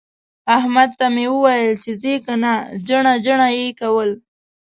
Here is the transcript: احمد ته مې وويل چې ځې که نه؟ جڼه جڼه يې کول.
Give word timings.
احمد 0.57 0.89
ته 0.99 1.05
مې 1.15 1.25
وويل 1.33 1.73
چې 1.83 1.91
ځې 2.01 2.13
که 2.25 2.33
نه؟ 2.43 2.53
جڼه 2.87 3.13
جڼه 3.25 3.47
يې 3.57 3.67
کول. 3.79 4.09